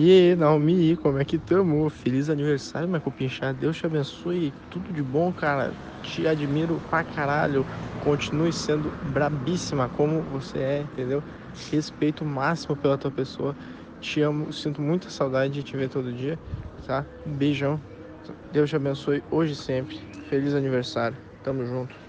E 0.00 0.36
Naomi, 0.36 0.96
como 0.96 1.18
é 1.18 1.24
que 1.24 1.40
tamo? 1.40 1.90
Feliz 1.90 2.28
aniversário, 2.30 2.88
minha 2.88 3.00
pinchar? 3.00 3.52
Deus 3.52 3.76
te 3.76 3.84
abençoe. 3.84 4.54
Tudo 4.70 4.92
de 4.92 5.02
bom, 5.02 5.32
cara. 5.34 5.76
Te 6.00 6.24
admiro 6.24 6.80
pra 6.88 7.04
caralho. 7.04 7.66
Continue 7.98 8.52
sendo 8.52 8.96
brabíssima 9.02 9.88
como 9.90 10.22
você 10.24 10.58
é, 10.60 10.82
entendeu? 10.82 11.24
Respeito 11.72 12.24
máximo 12.24 12.76
pela 12.76 12.96
tua 12.96 13.10
pessoa. 13.10 13.56
Te 13.98 14.20
amo, 14.20 14.52
sinto 14.52 14.80
muita 14.80 15.10
saudade 15.10 15.52
de 15.52 15.64
te 15.64 15.76
ver 15.76 15.88
todo 15.90 16.14
dia, 16.14 16.40
tá? 16.86 17.04
Beijão. 17.24 17.84
Deus 18.50 18.70
te 18.70 18.76
abençoe 18.76 19.24
hoje 19.30 19.54
e 19.54 19.56
sempre. 19.56 19.96
Feliz 20.28 20.54
aniversário. 20.54 21.20
Tamo 21.42 21.64
junto. 21.66 22.07